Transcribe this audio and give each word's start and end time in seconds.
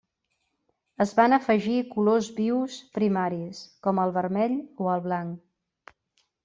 Es 1.05 1.11
van 1.19 1.37
afegir 1.37 1.75
colors 1.91 2.31
vius 2.39 2.79
primaris, 2.99 3.63
com 3.89 4.05
el 4.07 4.19
vermell 4.19 4.61
o 4.87 4.93
el 4.97 5.07
blanc. 5.09 5.93